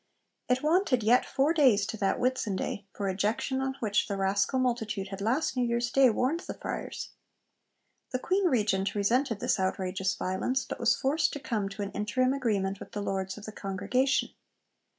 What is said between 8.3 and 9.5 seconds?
Regent resented